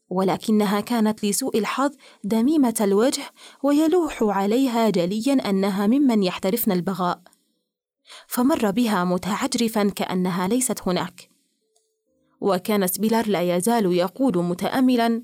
[0.10, 1.92] ولكنها كانت لسوء الحظ
[2.24, 3.24] دميمة الوجه
[3.64, 7.22] ويلوح عليها جليا أنها ممن يحترفن البغاء.
[8.28, 11.30] فمر بها متعجرفا كأنها ليست هناك.
[12.42, 15.24] وكان سبيلر لا يزال يقول متأملا: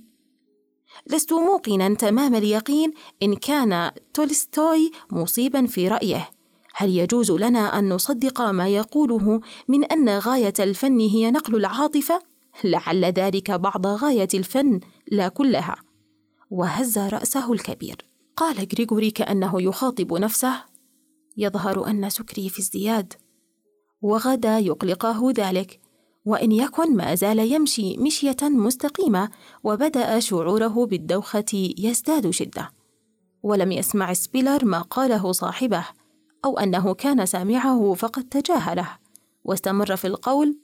[1.07, 2.91] لست موقنا تمام اليقين
[3.23, 6.34] إن كان تولستوي مصيبا في رأيه
[6.77, 12.19] هل يجوز لنا أن نصدق ما يقوله من أن غاية الفن هي نقل العاطفة؟
[12.63, 14.79] لعل ذلك بعض غاية الفن
[15.11, 15.75] لا كلها.
[16.49, 17.97] وهز رأسه الكبير.
[18.37, 20.63] قال غريغوري كأنه يخاطب نفسه.
[21.37, 23.13] يظهر أن سكري في ازدياد.
[24.01, 25.79] وغدا يقلقه ذلك.
[26.25, 29.29] وإن يكن ما زال يمشي مشية مستقيمة
[29.63, 32.69] وبدأ شعوره بالدوخة يزداد شدة.
[33.43, 35.85] ولم يسمع سبيلر ما قاله صاحبه.
[36.45, 38.87] أو أنه كان سامعه فقد تجاهله
[39.43, 40.57] واستمر في القول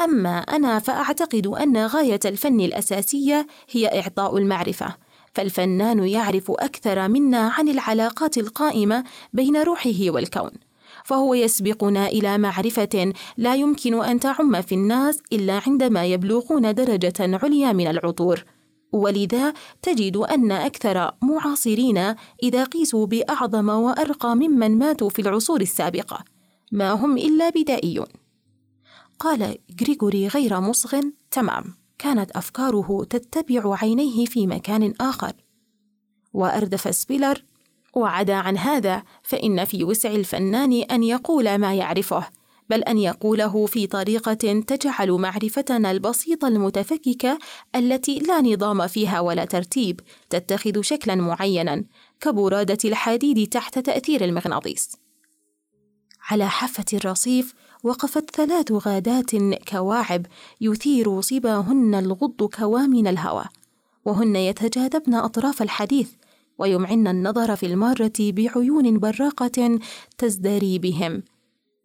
[0.00, 4.96] أما أنا فأعتقد أن غاية الفن الأساسية هي إعطاء المعرفة
[5.34, 10.50] فالفنان يعرف أكثر منا عن العلاقات القائمة بين روحه والكون
[11.04, 17.72] فهو يسبقنا إلى معرفة لا يمكن أن تعم في الناس إلا عندما يبلغون درجة عليا
[17.72, 18.44] من العطور.
[18.94, 26.24] ولذا تجد أن أكثر معاصرين إذا قيسوا بأعظم وأرقى ممن ماتوا في العصور السابقة
[26.72, 28.06] ما هم إلا بدائيون.
[29.18, 31.64] قال غريغوري غير مصغ تمام
[31.98, 35.32] كانت أفكاره تتبع عينيه في مكان آخر.
[36.32, 37.44] وأردف سبيلر
[37.94, 42.28] وعدا عن هذا فإن في وسع الفنان أن يقول ما يعرفه.
[42.70, 44.34] بل أن يقوله في طريقة
[44.66, 47.38] تجعل معرفتنا البسيطة المتفككة
[47.76, 50.00] التي لا نظام فيها ولا ترتيب
[50.30, 51.84] تتخذ شكلا معينا
[52.20, 54.96] كبرادة الحديد تحت تأثير المغناطيس.
[56.30, 59.30] على حافة الرصيف وقفت ثلاث غادات
[59.68, 60.26] كواعب
[60.60, 63.44] يثير صباهن الغض كوامن الهوى
[64.04, 66.10] وهن يتجاذبن أطراف الحديث
[66.58, 69.78] ويمعن النظر في المارة بعيون براقة
[70.18, 71.22] تزدري بهم.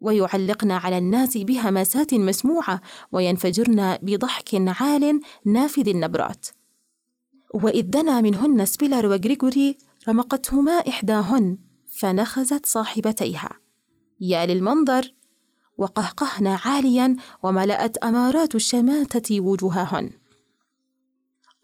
[0.00, 2.80] ويعلقن على الناس بهمسات مسموعة
[3.12, 6.46] وينفجرن بضحك عال نافذ النبرات.
[7.54, 11.58] واذ دنا منهن سبيلر وغريغوري رمقتهما إحداهن
[11.98, 13.50] فنخزت صاحبتيها.
[14.20, 15.14] يا للمنظر!
[15.78, 20.10] وقهقهن عاليا وملأت أمارات الشماتة وجوههن.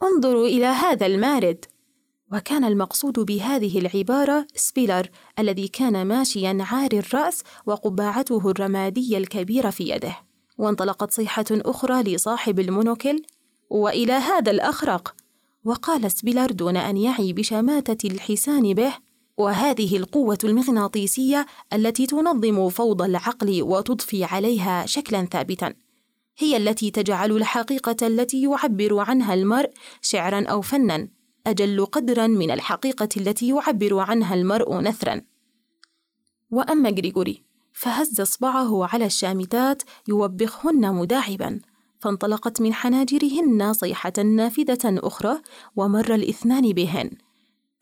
[0.02, 1.64] انظروا إلى هذا المارد!
[2.32, 5.08] وكان المقصود بهذه العبارة سبيلر
[5.38, 10.16] الذي كان ماشيا عاري الرأس وقبعته الرمادية الكبيرة في يده.
[10.58, 13.22] وانطلقت صيحة أخرى لصاحب المونوكل
[13.70, 15.14] وإلى هذا الأخرق؟
[15.64, 18.92] وقال سبيلر دون أن يعي بشماتة الحسان به
[19.36, 25.74] وهذه القوة المغناطيسية التي تنظم فوضى العقل وتضفي عليها شكلا ثابتا.
[26.38, 29.70] هي التي تجعل الحقيقة التي يعبر عنها المرء
[30.02, 31.15] شعرا أو فنا.
[31.46, 35.22] أجل قدرا من الحقيقة التي يعبر عنها المرء نثرا.
[36.50, 41.60] وأما غريغوري فهز إصبعه على الشامتات يوبخهن مداعبا
[42.00, 45.40] فانطلقت من حناجرهن صيحة نافذة أخرى
[45.76, 47.10] ومر الاثنان بهن.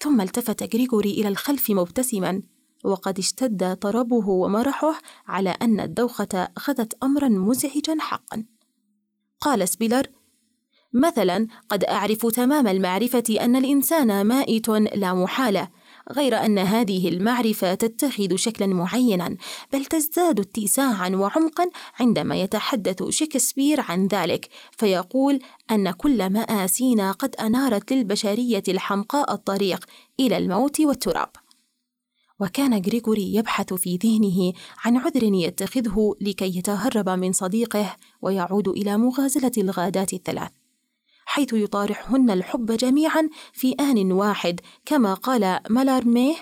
[0.01, 2.43] ثم التفت غريغوري إلى الخلف مبتسما
[2.85, 8.45] وقد اشتد طربه ومرحه على أن الدوخة أخذت أمرا مزعجا حقا.
[9.41, 10.07] قال سبيلر
[10.95, 15.69] مثلا قد أعرف تمام المعرفة أن الإنسان مائت لا محالة
[16.13, 19.37] غير أن هذه المعرفة تتخذ شكلا معينا
[19.73, 21.71] بل تزداد اتساعا وعمقا
[22.01, 25.39] عندما يتحدث شكسبير عن ذلك فيقول
[25.71, 29.85] أن كل مآسينا قد أنارت للبشرية الحمقاء الطريق
[30.21, 31.31] إلى الموت والتراب.
[32.41, 34.53] وكان غريغوري يبحث في ذهنه
[34.85, 40.51] عن عذر يتخذه لكي يتهرب من صديقه ويعود إلى مغازلة الغادات الثلاث.
[41.27, 46.35] حيث يطارحهن الحب جميعا في آن واحد كما قال مالارميه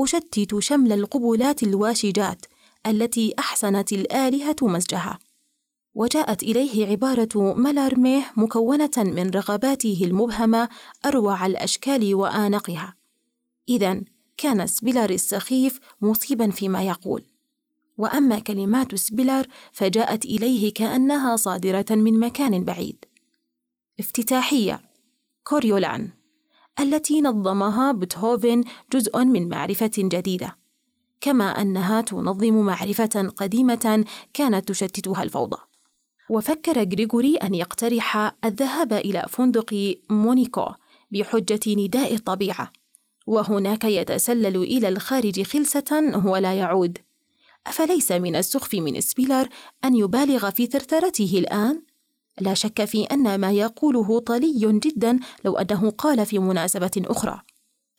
[0.00, 2.46] أشتت شمل القبلات الواشجات
[2.86, 5.18] التي أحسنت الآلهة مزجها.
[5.94, 10.68] وجاءت إليه عبارة مالارميه مكونة من رغباته المبهمة
[11.06, 12.94] أروع الأشكال وآنقها.
[13.68, 14.00] إذا
[14.36, 17.24] كان سبيلر السخيف مصيبا فيما يقول.
[17.98, 23.04] وأما كلمات سبيلر فجاءت إليه كأنها صادرة من مكان بعيد.
[24.00, 24.80] افتتاحية.
[25.44, 26.10] كوريولان
[26.80, 30.56] التي نظمها بيتهوفن جزء من معرفة جديدة
[31.20, 35.56] كما أنها تنظم معرفة قديمة كانت تشتتها الفوضى.
[36.30, 40.66] وفكر غريغوري أن يقترح الذهاب إلى فندق مونيكو
[41.10, 42.72] بحجة نداء الطبيعة
[43.26, 46.98] وهناك يتسلل إلى الخارج خلسة ولا يعود.
[47.66, 49.48] أفليس من السخف من سبيلر
[49.84, 51.87] أن يبالغ في ثرثرته الآن؟
[52.40, 57.40] لا شك في أن ما يقوله طلي جدا لو أنه قال في مناسبة أخرى.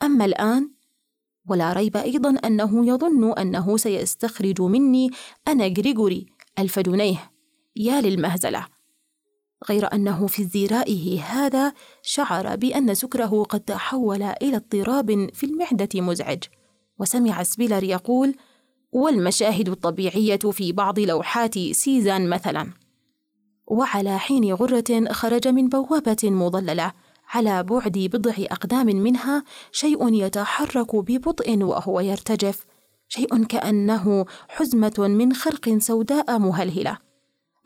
[0.04, 0.72] أما الآن
[1.50, 5.10] ولا ريب أيضا أنه يظن أنه سيستخرج مني
[5.48, 6.26] أنا غريغوري
[6.60, 7.32] ألف جنيه.
[7.76, 8.68] يا للمهزلة!
[9.70, 16.44] غير أنه في ازدرائه هذا شعر بأن سكره قد تحول إلى اضطراب في المعدة مزعج.
[17.00, 18.36] وسمع سبيلر يقول
[18.92, 22.74] والمشاهد الطبيعية في بعض لوحات سيزان مثلا.
[23.70, 26.94] وعلى حين غرة خرج من بوابة مظللة
[27.30, 32.66] على بعد بضع أقدام منها شيء يتحرك ببطء وهو يرتجف.
[33.08, 36.98] شيء كأنه حزمة من خرق سوداء مهلهلة.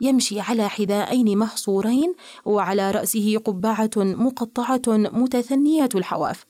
[0.00, 6.46] يمشي على حذائين محصورين وعلى رأسه قبعة مقطعة متثنية الحواف.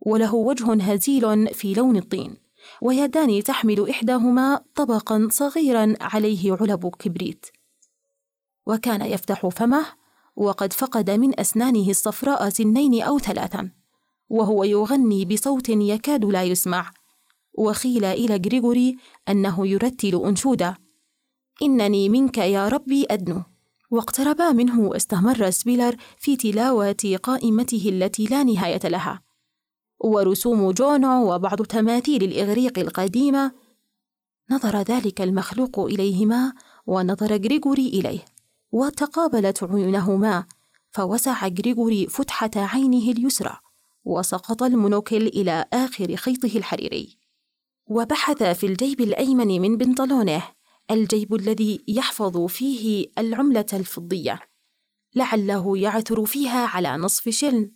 [0.00, 2.36] وله وجه هزيل في لون الطين.
[2.82, 7.46] ويدان تحمل إحداهما طبقا صغيرا عليه علب كبريت.
[8.66, 9.86] وكان يفتح فمه
[10.36, 13.70] وقد فقد من أسنانه الصفراء سنين أو ثلاثا
[14.30, 16.90] وهو يغني بصوت يكاد لا يسمع.
[17.54, 18.96] وخيل إلى غريغوري
[19.28, 20.78] أنه يرتل أنشودة.
[21.62, 23.42] إنني منك يا ربي أدنو.
[23.90, 29.22] واقتربا منه واستمر سبيلر في تلاوة قائمته التي لا نهاية لها.
[30.00, 33.52] ورسوم جونو وبعض تماثيل الإغريق القديمة.
[34.50, 36.52] نظر ذلك المخلوق إليهما
[36.86, 38.33] ونظر غريغوري إليه.
[38.74, 40.46] وتقابلت عيونهما
[40.90, 43.56] فوسع غريغوري فتحة عينه اليسرى
[44.04, 47.18] وسقط المونوكل إلى آخر خيطه الحريري.
[47.86, 50.42] وبحث في الجيب الأيمن من بنطلونه
[50.90, 54.40] الجيب الذي يحفظ فيه العملة الفضية.
[55.14, 57.70] لعله يعثر فيها على نصف شل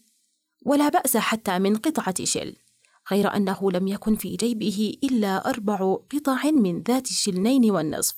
[0.67, 2.57] ولا بأس حتى من قطعة شل
[3.11, 8.17] غير أنه لم يكن في جيبه إلا أربع قطع من ذات الشلنين والنصف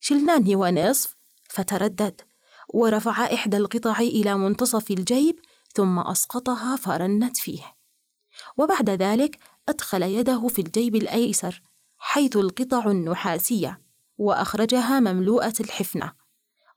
[0.00, 1.17] شلنان ونصف
[1.48, 2.20] فتردد
[2.68, 5.40] ورفع إحدى القطع إلى منتصف الجيب
[5.74, 7.74] ثم أسقطها فرنت فيه.
[8.56, 9.38] وبعد ذلك
[9.68, 11.62] أدخل يده في الجيب الأيسر
[11.98, 13.80] حيث القطع النحاسية
[14.18, 16.12] وأخرجها مملوءة الحفنة.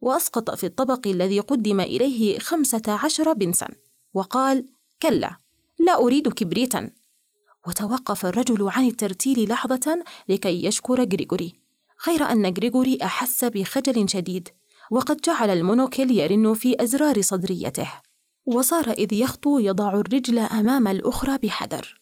[0.01, 3.67] وأسقط في الطبق الذي قدم إليه خمسة عشر بنسا.
[4.13, 4.65] وقال
[5.01, 5.37] كلا
[5.79, 6.91] لا أريد كبريتا.
[7.67, 11.53] وتوقف الرجل عن الترتيل لحظة لكي يشكر غريغوري
[12.07, 14.49] غير أن غريغوري أحس بخجل شديد.
[14.91, 17.91] وقد جعل المونوكل يرن في أزرار صدريته
[18.45, 22.01] وصار إذ يخطو يضع الرجل أمام الأخرى بحذر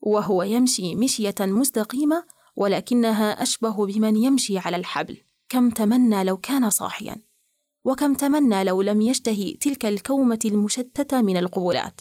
[0.00, 2.24] وهو يمشي مشية مستقيمة
[2.56, 5.16] ولكنها أشبه بمن يمشي على الحبل
[5.48, 7.16] كم تمنى لو كان صاحيا
[7.84, 12.00] وكم تمنى لو لم يشتهي تلك الكومة المشتتة من القبلات.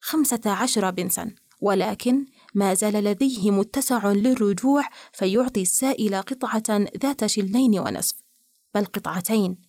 [0.00, 8.27] خمسة عشر بنسا ولكن ما زال لديه متسع للرجوع فيعطي السائل قطعة ذات شلين ونصف.
[8.74, 9.62] بل قطعتين.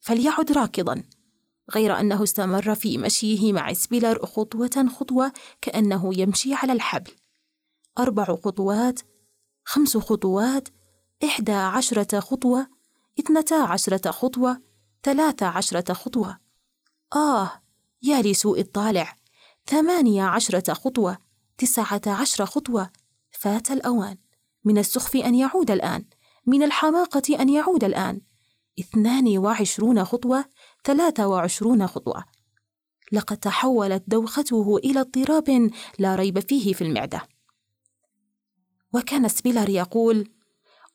[0.00, 1.02] فليعد راكضا
[1.74, 7.12] غير أنه استمر في مشيه مع سبيلر خطوة خطوة كأنه يمشي على الحبل.
[7.98, 9.00] أربع خطوات
[9.64, 10.68] خمس خطوات
[11.24, 12.66] إحدى عشرة خطوة
[13.20, 14.62] اثنتا عشرة خطوة
[15.02, 16.38] ثلاثة عشرة خطوة.
[17.14, 17.50] آه
[18.02, 19.16] يا لسوء الطالع
[19.66, 21.18] ثمانية عشرة خطوة
[21.58, 22.90] تسعة عشر خطوة.
[23.30, 24.18] فات الأوان.
[24.64, 26.04] من السخف أن يعود الآن.
[26.46, 28.20] من الحماقة أن يعود الآن.
[28.80, 30.44] اثنان وعشرون خطوة
[30.84, 32.24] ثلاثة وعشرون خطوة.
[33.12, 37.22] لقد تحولت دوخته إلى اضطراب لا ريب فيه في المعدة.
[38.94, 40.28] وكان سبيلر يقول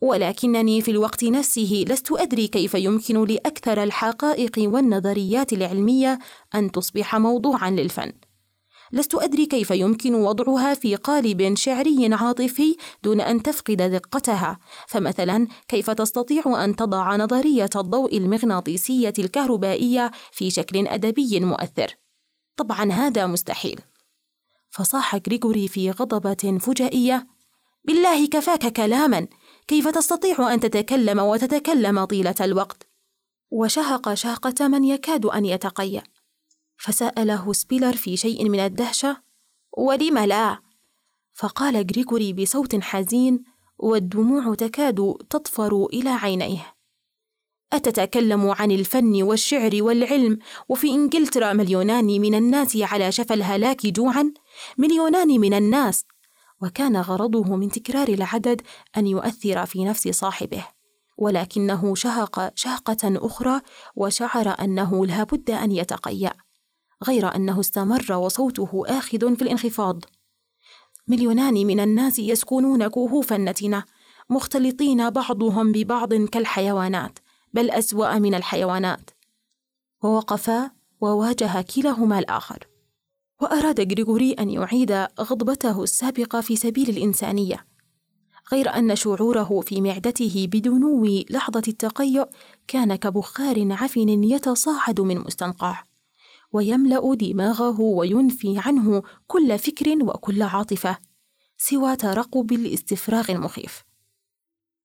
[0.02, 6.20] ولكنني في الوقت نفسه لست أدري كيف يمكن لأكثر الحقائق والنظريات العلمية
[6.56, 8.14] أن تصبح موضوعا للفن.
[8.92, 15.90] لست أدري كيف يمكن وضعها في قالب شعري عاطفي دون أن تفقد دقتها، فمثلا كيف
[15.90, 21.96] تستطيع أن تضع نظرية الضوء المغناطيسية الكهربائية في شكل أدبي مؤثر؟
[22.58, 23.80] طبعا هذا مستحيل.
[24.70, 27.28] فصاح غريغوري في غضبة فجائية:
[27.86, 29.28] بالله كفاك كلاما،
[29.68, 32.88] كيف تستطيع أن تتكلم وتتكلم طيلة الوقت؟
[33.52, 36.04] وشهق شهقة من يكاد أن يتقيأ.
[36.78, 39.18] فسأله سبيلر في شيء من الدهشة
[39.78, 40.60] ولم لا؟
[41.34, 43.44] فقال غريغوري بصوت حزين
[43.78, 46.74] والدموع تكاد تطفر إلى عينيه.
[47.74, 50.38] أتتكلم عن الفن والشعر والعلم
[50.70, 54.34] وفي إنجلترا مليونان من الناس على شفا الهلاك جوعا؟
[54.78, 56.06] مليونان من الناس؟
[56.62, 58.62] وكان غرضه من تكرار العدد
[58.98, 60.66] أن يؤثر في نفس صاحبه
[61.18, 63.62] ولكنه شهق شهقة أخرى
[63.96, 66.34] وشعر أنه لا بد أن يتقيأ.
[67.04, 70.04] غير أنه استمر وصوته آخذ في الانخفاض.
[71.08, 73.84] مليونان من الناس يسكنون كهوف النتنة
[74.30, 77.20] مختلطين بعضهم ببعض كالحيوانات
[77.54, 79.10] بل أسوأ من الحيوانات.
[80.04, 80.72] ووقفا
[81.02, 82.68] وواجه كلاهما الآخر.
[83.42, 87.66] وأراد غريغوري أن يعيد غضبته السابقة في سبيل الإنسانية.
[88.52, 92.26] غير أن شعوره في معدته بدنو لحظة التقيؤ
[92.68, 95.84] كان كبخار عفن يتصاعد من مستنقع.
[96.52, 100.98] ويملأ دماغه وينفي عنه كل فكر وكل عاطفة
[101.58, 103.84] سوى ترقب الاستفراغ المخيف.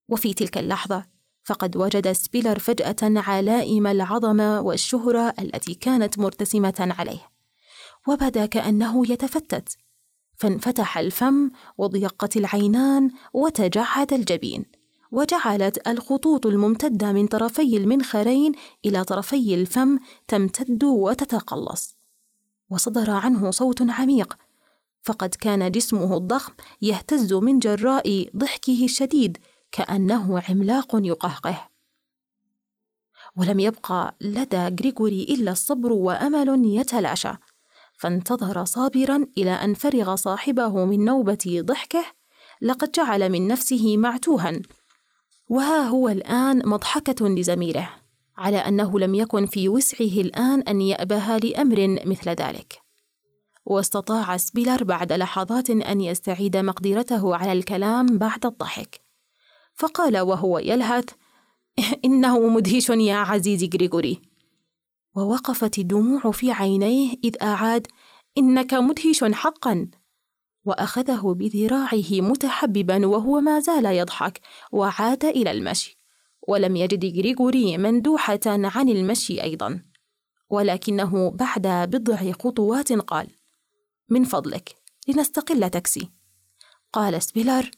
[0.08, 1.06] وفي تلك اللحظة
[1.44, 7.28] فقد وجد سبيلر فجأة علائم العظمه والشهرة التي كانت مرتسمة عليه
[8.08, 9.76] وبدا كأنه يتفتت.
[10.36, 14.81] فانفتح الفم وضيقت العينان وتجعد الجبين.
[15.12, 18.52] وجعلت الخطوط الممتدة من طرفي المنخرين
[18.84, 19.98] إلى طرفي الفم
[20.28, 21.96] تمتد وتتقلص.
[22.70, 24.36] وصدر عنه صوت عميق.
[25.02, 26.52] فقد كان جسمه الضخم
[26.82, 29.38] يهتز من جراء ضحكه الشديد
[29.72, 31.68] كأنه عملاق يقهقه.
[33.36, 37.32] ولم يبقى لدى غريغوري إلا الصبر وأمل يتلاشى.
[37.98, 42.04] فانتظر صابرا إلى أن فرغ صاحبه من نوبة ضحكه.
[42.62, 44.60] لقد جعل من نفسه معتوها.
[45.52, 47.90] وها هو الآن مضحكة لزميله
[48.36, 52.82] على أنه لم يكن في وسعه الآن أن يأبه لأمر مثل ذلك.
[53.64, 59.00] واستطاع سبيلر بعد لحظات أن يستعيد مقدرته على الكلام بعد الضحك.
[59.74, 61.04] فقال وهو يلهث
[62.04, 64.22] إنه مدهش يا عزيزي غريغوري.
[65.16, 67.86] ووقفت الدموع في عينيه إذ أعاد
[68.38, 69.90] إنك مدهش حقا.
[70.64, 74.40] وأخذه بذراعه متحببا وهو ما زال يضحك
[74.72, 75.98] وعاد إلى المشي.
[76.48, 79.82] ولم يجد غريغوري مندوحة عن المشي أيضا.
[80.50, 83.28] ولكنه بعد بضع خطوات قال
[84.08, 84.74] من فضلك
[85.08, 86.08] لنستقل تاكسي.
[86.92, 87.70] قال سبيلر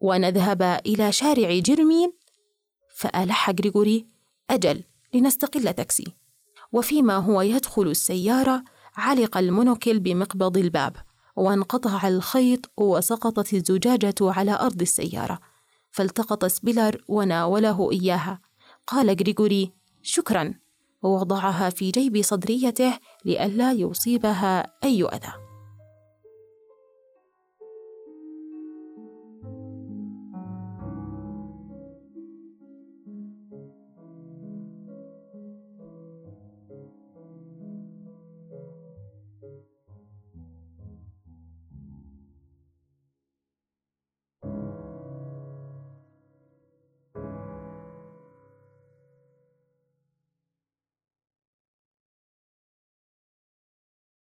[0.00, 2.12] ونذهب إلى شارع جيرمين؟
[2.96, 4.06] فألح غريغوري
[4.50, 4.84] أجل
[5.14, 6.14] لنستقل تاكسي.
[6.72, 8.64] وفيما هو يدخل السيارة
[8.96, 10.96] علق المونوكل بمقبض الباب.
[11.36, 15.38] وانقطع الخيط وسقطت الزجاجة على أرض السيارة
[15.90, 18.40] فالتقط سبيلر وناوله إياها.
[18.86, 19.72] قال غريغوري
[20.02, 20.54] شكرا.
[21.02, 25.41] ووضعها في جيب صدريته لئلا يصيبها أي أذى.